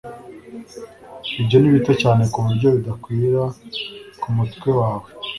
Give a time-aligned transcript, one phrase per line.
[1.39, 3.41] Ibyo ni bito cyane kuburyo bidakwira
[4.21, 5.07] ku mutwe wawe